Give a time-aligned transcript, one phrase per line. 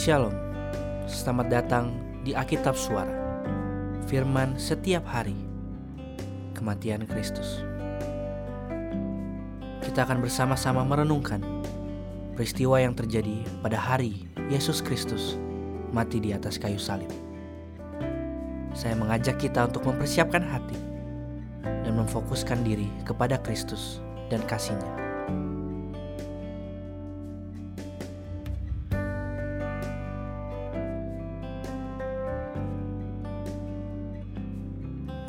[0.00, 0.32] Shalom,
[1.04, 1.92] selamat datang
[2.24, 3.12] di Alkitab Suara.
[4.08, 5.36] Firman setiap hari,
[6.56, 7.60] kematian Kristus.
[9.84, 11.44] Kita akan bersama-sama merenungkan
[12.32, 15.36] peristiwa yang terjadi pada hari Yesus Kristus
[15.92, 17.12] mati di atas kayu salib.
[18.72, 20.80] Saya mengajak kita untuk mempersiapkan hati
[21.60, 24.00] dan memfokuskan diri kepada Kristus
[24.32, 25.09] dan kasihnya.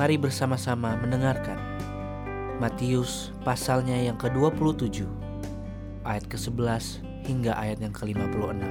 [0.00, 1.60] Mari bersama-sama mendengarkan
[2.56, 5.04] Matius pasalnya yang ke-27
[6.08, 8.64] ayat ke-11 hingga ayat yang ke-56.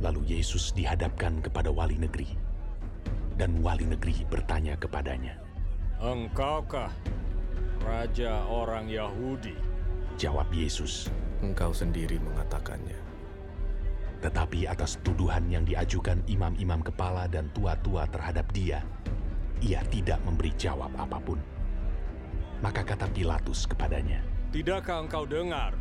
[0.00, 2.32] Lalu Yesus dihadapkan kepada wali negeri,
[3.36, 5.36] dan wali negeri bertanya kepadanya.
[6.00, 6.88] Engkaukah
[7.84, 9.52] raja orang Yahudi?
[10.16, 11.12] Jawab Yesus,
[11.44, 13.07] Engkau sendiri mengatakannya.
[14.18, 18.82] Tetapi atas tuduhan yang diajukan imam-imam kepala dan tua-tua terhadap dia,
[19.62, 21.38] ia tidak memberi jawab apa pun.
[22.58, 24.18] Maka kata Pilatus kepadanya,
[24.50, 25.78] Tidakkah engkau dengar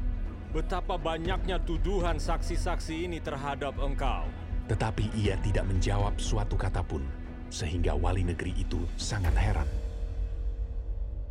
[0.53, 4.29] betapa banyaknya tuduhan saksi-saksi ini terhadap engkau?
[4.67, 7.01] tetapi ia tidak menjawab suatu kata pun,
[7.47, 9.67] sehingga wali negeri itu sangat heran.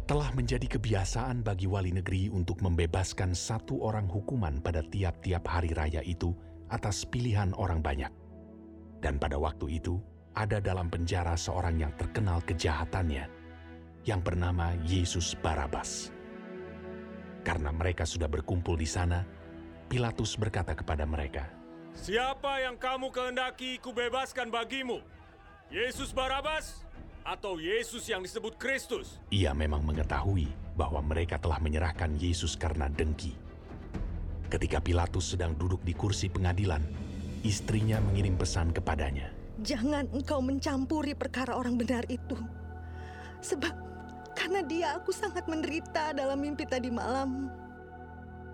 [0.07, 6.01] Telah menjadi kebiasaan bagi wali negeri untuk membebaskan satu orang hukuman pada tiap-tiap hari raya
[6.01, 6.33] itu
[6.71, 8.11] atas pilihan orang banyak.
[8.99, 10.01] Dan pada waktu itu,
[10.37, 13.25] ada dalam penjara seorang yang terkenal kejahatannya,
[14.05, 16.13] yang bernama Yesus Barabas.
[17.47, 19.23] Karena mereka sudah berkumpul di sana,
[19.87, 21.47] Pilatus berkata kepada mereka,
[21.97, 25.01] Siapa yang kamu kehendaki kubebaskan bagimu?
[25.73, 26.85] Yesus Barabas
[27.25, 29.17] atau Yesus yang disebut Kristus?
[29.33, 33.33] Ia memang mengetahui bahwa mereka telah menyerahkan Yesus karena dengki.
[34.47, 36.79] Ketika Pilatus sedang duduk di kursi pengadilan,
[37.43, 39.35] istrinya mengirim pesan kepadanya.
[39.67, 42.39] Jangan engkau mencampuri perkara orang benar itu.
[43.43, 43.75] Sebab
[44.37, 47.51] karena dia aku sangat menderita dalam mimpi tadi malam.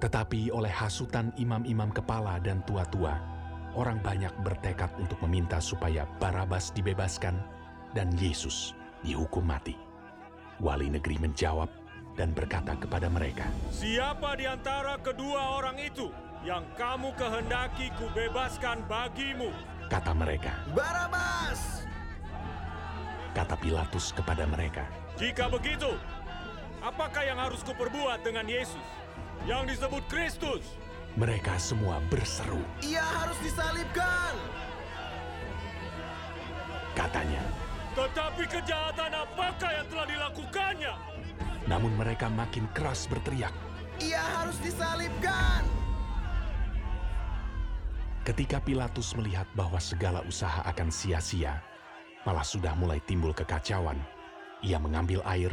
[0.01, 3.19] Tetapi oleh hasutan imam-imam kepala dan tua-tua,
[3.77, 7.37] orang banyak bertekad untuk meminta supaya Barabas dibebaskan
[7.93, 8.73] dan Yesus
[9.05, 9.77] dihukum mati.
[10.63, 11.69] Wali negeri menjawab
[12.13, 16.13] dan berkata kepada mereka, Siapa di antara kedua orang itu
[16.45, 19.53] yang kamu kehendaki kubebaskan bagimu?
[19.89, 20.57] kata mereka.
[20.73, 21.85] Barabas!
[23.37, 24.85] Kata Pilatus kepada mereka,
[25.21, 25.93] Jika begitu,
[26.81, 28.85] apakah yang harus kuperbuat dengan Yesus
[29.45, 30.65] yang disebut Kristus?
[31.13, 32.65] mereka semua berseru.
[32.81, 34.33] Ia harus disalibkan!
[36.97, 37.45] Katanya,
[37.93, 40.95] Tetapi kejahatan apakah yang telah dilakukannya?
[41.73, 43.57] Namun mereka makin keras berteriak.
[44.05, 45.65] Ia harus disalibkan!
[48.29, 51.65] Ketika Pilatus melihat bahwa segala usaha akan sia-sia,
[52.29, 53.97] malah sudah mulai timbul kekacauan,
[54.61, 55.51] ia mengambil air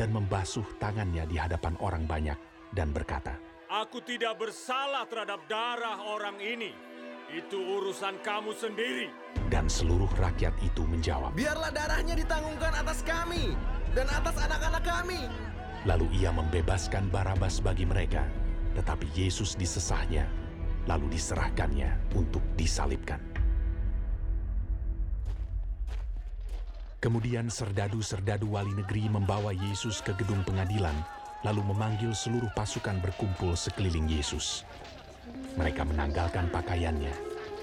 [0.00, 2.38] dan membasuh tangannya di hadapan orang banyak
[2.72, 3.36] dan berkata,
[3.68, 6.72] Aku tidak bersalah terhadap darah orang ini.
[7.28, 9.12] Itu urusan kamu sendiri.
[9.52, 11.36] dan seluruh rakyat itu menjawab.
[11.36, 13.52] Biarlah darahnya ditanggungkan atas kami
[13.92, 15.28] dan atas anak-anak kami.
[15.86, 18.26] Lalu ia membebaskan Barabas bagi mereka,
[18.74, 20.26] tetapi Yesus disesahnya,
[20.90, 23.22] lalu diserahkannya untuk disalibkan.
[26.98, 30.98] Kemudian serdadu-serdadu wali negeri membawa Yesus ke gedung pengadilan,
[31.46, 34.66] lalu memanggil seluruh pasukan berkumpul sekeliling Yesus.
[35.54, 37.14] Mereka menanggalkan pakaiannya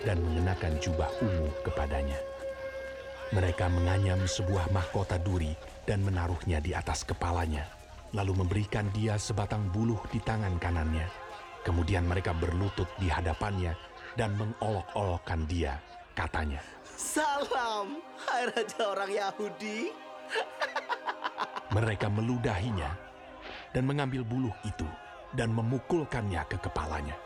[0.07, 2.15] dan mengenakan jubah ungu kepadanya.
[3.35, 5.51] Mereka menganyam sebuah mahkota duri
[5.83, 7.67] dan menaruhnya di atas kepalanya,
[8.15, 11.03] lalu memberikan dia sebatang buluh di tangan kanannya.
[11.67, 13.75] Kemudian mereka berlutut di hadapannya
[14.15, 15.75] dan mengolok-olokkan dia,
[16.15, 16.63] katanya,
[16.95, 17.99] Salam,
[18.31, 19.91] hai Raja orang Yahudi.
[21.75, 22.95] Mereka meludahinya
[23.75, 24.87] dan mengambil buluh itu
[25.35, 27.19] dan memukulkannya ke kepalanya.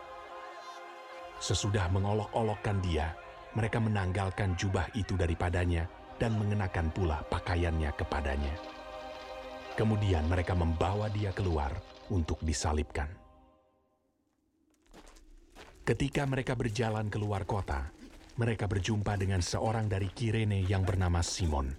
[1.37, 3.13] Sesudah mengolok-olokkan dia,
[3.53, 5.85] mereka menanggalkan jubah itu daripadanya
[6.17, 8.78] dan mengenakan pula pakaiannya kepadanya.
[9.77, 11.73] Kemudian mereka membawa dia keluar
[12.09, 13.09] untuk disalibkan.
[15.85, 17.89] Ketika mereka berjalan keluar kota,
[18.37, 21.73] mereka berjumpa dengan seorang dari Kirene yang bernama Simon.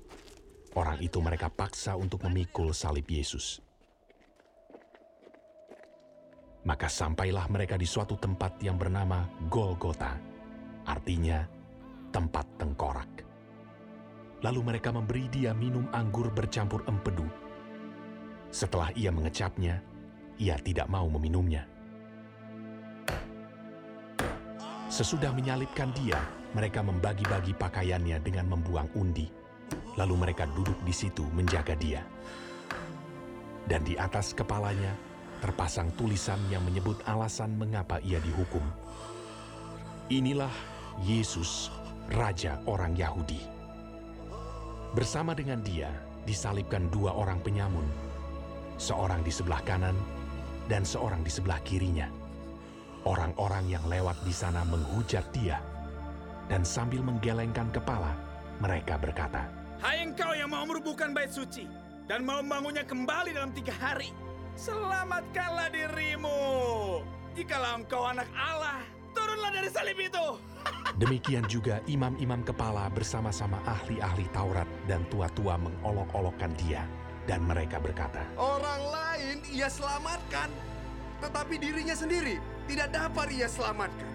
[0.77, 3.63] Orang itu mereka paksa untuk memikul salib Yesus.
[6.69, 10.13] Maka sampailah mereka di suatu tempat yang bernama Golgota,
[10.85, 11.49] artinya
[12.13, 13.25] tempat tengkorak.
[14.45, 17.40] Lalu mereka memberi dia minum anggur bercampur empedu.
[18.51, 19.79] Setelah ia mengecapnya,
[20.35, 21.63] ia tidak mau meminumnya.
[24.91, 26.19] Sesudah menyalipkan dia,
[26.51, 29.31] mereka membagi-bagi pakaiannya dengan membuang undi.
[29.95, 32.03] Lalu mereka duduk di situ menjaga dia.
[33.71, 34.99] Dan di atas kepalanya
[35.39, 38.67] terpasang tulisan yang menyebut alasan mengapa ia dihukum.
[40.11, 40.51] Inilah
[41.07, 41.71] Yesus,
[42.11, 43.39] Raja orang Yahudi.
[44.91, 45.95] Bersama dengan dia
[46.27, 48.10] disalibkan dua orang penyamun
[48.81, 49.93] seorang di sebelah kanan
[50.73, 52.09] dan seorang di sebelah kirinya.
[53.05, 55.61] Orang-orang yang lewat di sana menghujat dia,
[56.49, 58.17] dan sambil menggelengkan kepala,
[58.59, 59.45] mereka berkata,
[59.81, 61.65] Hai engkau yang mau merubuhkan bait suci
[62.09, 64.13] dan mau membangunnya kembali dalam tiga hari,
[64.57, 66.41] selamatkanlah dirimu.
[67.33, 68.85] Jikalau engkau anak Allah,
[69.17, 70.27] turunlah dari salib itu.
[71.01, 76.85] Demikian juga imam-imam kepala bersama-sama ahli-ahli Taurat dan tua-tua mengolok-olokkan dia.
[77.31, 80.51] Dan mereka berkata, Orang lain ia selamatkan,
[81.23, 84.11] tetapi dirinya sendiri tidak dapat ia selamatkan.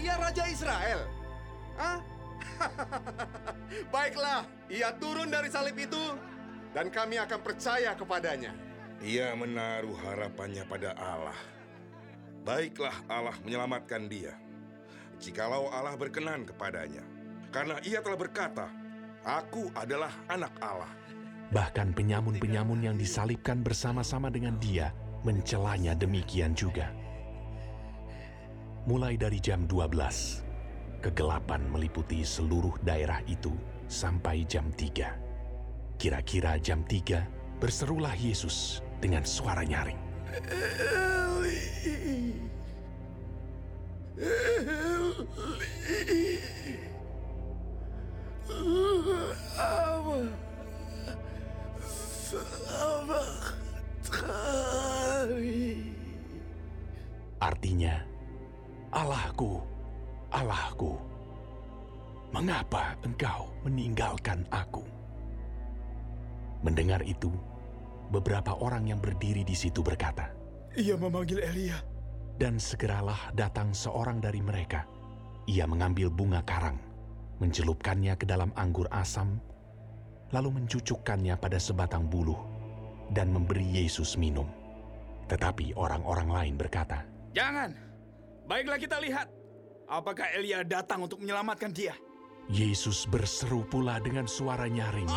[0.00, 1.04] Ia Raja Israel.
[1.76, 2.00] Hah?
[3.92, 6.16] Baiklah, ia turun dari salib itu
[6.72, 8.56] dan kami akan percaya kepadanya.
[9.04, 11.36] Ia menaruh harapannya pada Allah.
[12.40, 14.32] Baiklah Allah menyelamatkan dia.
[15.20, 17.04] Jikalau Allah berkenan kepadanya.
[17.52, 18.72] Karena ia telah berkata,
[19.24, 21.03] Aku adalah anak Allah.
[21.50, 24.94] Bahkan penyamun-penyamun yang disalibkan bersama-sama dengan dia
[25.24, 26.92] mencelanya demikian juga.
[28.84, 30.44] Mulai dari jam 12,
[31.00, 33.52] kegelapan meliputi seluruh daerah itu
[33.88, 35.96] sampai jam 3.
[35.96, 37.24] Kira-kira jam 3,
[37.60, 40.00] berserulah Yesus dengan suara nyaring.
[63.74, 64.86] Meninggalkan aku?
[66.62, 67.34] Mendengar itu,
[68.14, 70.30] beberapa orang yang berdiri di situ berkata,
[70.78, 71.82] Ia memanggil Elia.
[72.38, 74.86] dan segeralah datang seorang dari mereka.
[75.50, 76.78] Ia mengambil bunga karang,
[77.42, 79.42] mencelupkannya ke dalam anggur asam,
[80.30, 82.38] lalu mencucukkannya pada sebatang buluh,
[83.10, 84.46] dan memberi Yesus minum.
[85.26, 87.02] Tetapi orang-orang lain berkata,
[87.34, 87.74] Jangan.
[88.46, 89.26] Baiklah kita lihat.
[89.84, 91.92] Apakah Elia datang untuk menyelamatkan dia?
[92.52, 95.08] Yesus berseru pula dengan suara nyaring,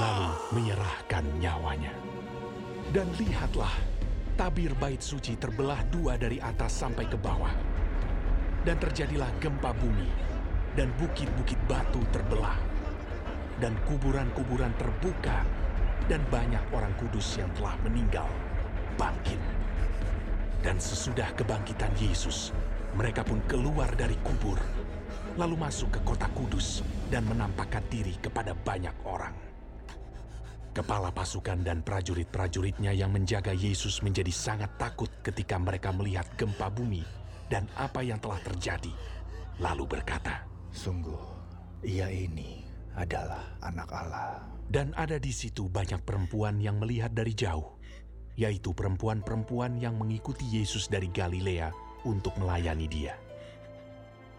[0.00, 1.92] lalu menyerahkan nyawanya.
[2.96, 3.72] Dan lihatlah,
[4.32, 7.52] tabir bait suci terbelah dua dari atas sampai ke bawah.
[8.64, 10.08] Dan terjadilah gempa bumi,
[10.72, 12.56] dan bukit-bukit batu terbelah.
[13.60, 15.44] Dan kuburan-kuburan terbuka,
[16.08, 18.28] dan banyak orang kudus yang telah meninggal
[18.96, 19.40] bangkit.
[20.64, 22.48] Dan sesudah kebangkitan Yesus,
[22.96, 24.56] mereka pun keluar dari kubur,
[25.34, 29.34] lalu masuk ke kota kudus dan menampakkan diri kepada banyak orang.
[30.74, 37.06] Kepala pasukan dan prajurit-prajuritnya yang menjaga Yesus menjadi sangat takut ketika mereka melihat gempa bumi
[37.46, 38.90] dan apa yang telah terjadi.
[39.62, 40.42] Lalu berkata,
[40.74, 41.22] Sungguh,
[41.86, 42.66] ia ini
[42.98, 44.42] adalah anak Allah.
[44.64, 47.78] dan ada di situ banyak perempuan yang melihat dari jauh,
[48.34, 51.70] yaitu perempuan-perempuan yang mengikuti Yesus dari Galilea
[52.02, 53.14] untuk melayani dia.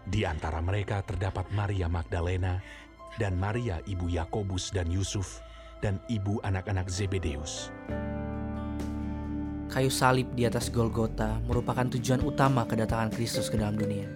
[0.06, 2.62] Di antara mereka terdapat Maria Magdalena
[3.18, 5.42] dan Maria ibu Yakobus dan Yusuf
[5.82, 7.74] dan ibu anak-anak Zebedeus.
[9.66, 14.06] Kayu salib di atas Golgota merupakan tujuan utama kedatangan Kristus ke dalam dunia.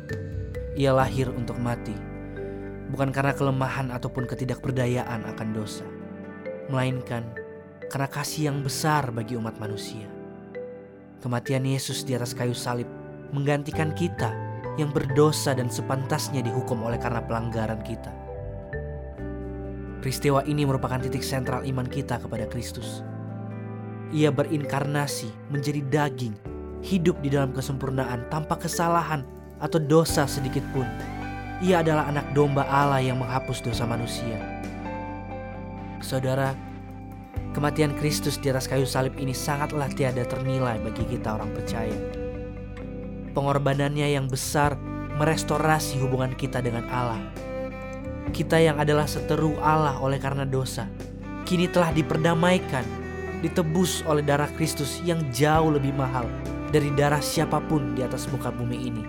[0.78, 1.92] Ia lahir untuk mati,
[2.94, 5.84] bukan karena kelemahan ataupun ketidakberdayaan akan dosa,
[6.70, 7.26] melainkan
[7.90, 10.06] karena kasih yang besar bagi umat manusia.
[11.18, 12.86] Kematian Yesus di atas kayu salib
[13.34, 14.49] menggantikan kita
[14.80, 18.10] yang berdosa dan sepantasnya dihukum oleh karena pelanggaran kita.
[20.00, 23.04] Peristiwa ini merupakan titik sentral iman kita kepada Kristus.
[24.16, 26.34] Ia berinkarnasi menjadi daging,
[26.80, 29.22] hidup di dalam kesempurnaan tanpa kesalahan
[29.60, 30.88] atau dosa sedikit pun.
[31.60, 34.40] Ia adalah anak domba Allah yang menghapus dosa manusia.
[36.00, 36.56] Saudara,
[37.52, 42.19] kematian Kristus di atas kayu salib ini sangatlah tiada ternilai bagi kita orang percaya.
[43.30, 44.74] Pengorbanannya yang besar
[45.20, 47.20] merestorasi hubungan kita dengan Allah.
[48.30, 50.86] Kita yang adalah seteru Allah oleh karena dosa,
[51.46, 52.82] kini telah diperdamaikan,
[53.42, 56.24] ditebus oleh darah Kristus yang jauh lebih mahal
[56.70, 59.04] dari darah siapa pun di atas muka bumi ini.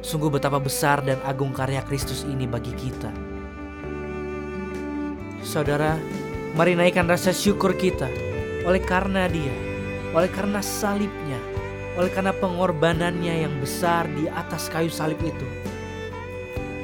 [0.00, 3.12] Sungguh betapa besar dan agung karya Kristus ini bagi kita.
[5.44, 5.98] Saudara,
[6.54, 8.08] mari naikkan rasa syukur kita
[8.64, 9.52] oleh karena dia,
[10.14, 11.49] oleh karena salibnya,
[11.98, 15.48] oleh karena pengorbanannya yang besar di atas kayu salib itu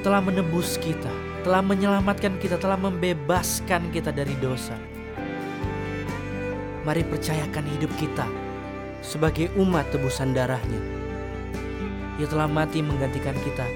[0.07, 1.11] telah menebus kita,
[1.43, 4.79] telah menyelamatkan kita, telah membebaskan kita dari dosa.
[6.87, 8.23] Mari percayakan hidup kita
[9.03, 10.79] sebagai umat tebusan darahnya.
[12.23, 13.67] Ia telah mati menggantikan kita,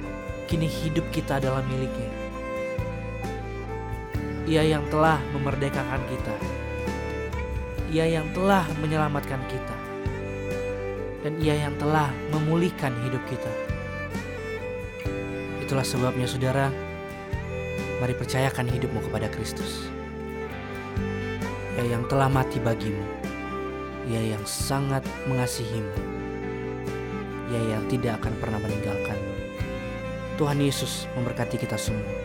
[0.47, 2.11] kini hidup kita adalah miliknya.
[4.47, 6.35] Ia yang telah memerdekakan kita.
[7.91, 9.80] Ia yang telah menyelamatkan kita.
[11.21, 13.53] Dan ia yang telah memulihkan hidup kita.
[15.61, 16.73] Itulah sebabnya saudara,
[18.01, 19.89] mari percayakan hidupmu kepada Kristus.
[21.81, 23.05] Ia yang telah mati bagimu.
[24.09, 25.97] Ia yang sangat mengasihimu.
[27.53, 29.35] Ia yang tidak akan pernah meninggalkanmu.
[30.41, 32.20] Tuhan Yesus memberkati kita semua.